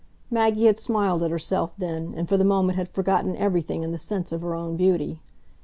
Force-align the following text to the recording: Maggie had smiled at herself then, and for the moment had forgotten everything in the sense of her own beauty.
Maggie 0.31 0.65
had 0.65 0.79
smiled 0.79 1.21
at 1.21 1.29
herself 1.29 1.75
then, 1.77 2.15
and 2.17 2.27
for 2.27 2.35
the 2.35 2.43
moment 2.43 2.75
had 2.75 2.89
forgotten 2.89 3.35
everything 3.35 3.83
in 3.83 3.91
the 3.91 3.99
sense 3.99 4.31
of 4.31 4.41
her 4.41 4.55
own 4.55 4.75
beauty. 4.75 5.21